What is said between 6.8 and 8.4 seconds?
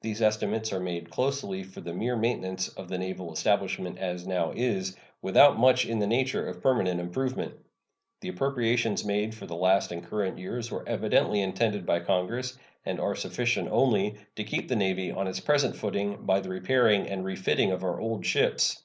improvement. The